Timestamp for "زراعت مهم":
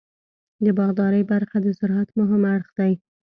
1.77-2.41